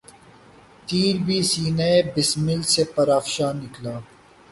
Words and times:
تیر 0.87 1.15
بھی 1.25 1.37
سینۂ 1.51 1.91
بسمل 2.13 2.61
سے 2.73 2.83
پرافشاں 2.93 3.53
نکلا 3.61 3.95